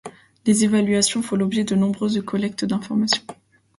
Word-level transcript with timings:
Les 0.47 0.63
évaluations 0.63 1.21
font 1.21 1.35
l'objet 1.35 1.63
de 1.63 1.75
nombreuses 1.75 2.23
collectes 2.25 2.65
d’informations. 2.65 3.21